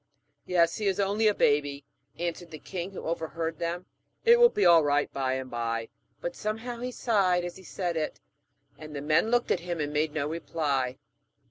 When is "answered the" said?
2.17-2.57